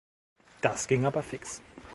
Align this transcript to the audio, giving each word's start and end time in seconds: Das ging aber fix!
Das 0.61 0.87
ging 0.87 1.05
aber 1.05 1.21
fix! 1.21 1.61